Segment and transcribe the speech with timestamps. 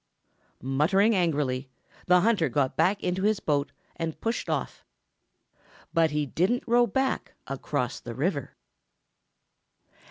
[0.63, 1.69] Muttering angrily,
[2.07, 4.83] the hunter got back into his boat and pushed off,
[5.93, 8.55] but he didn't row back across the river.